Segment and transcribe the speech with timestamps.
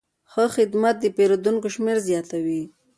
[0.31, 2.61] ښه خدمت د پیرودونکو شمېر زیاتوي.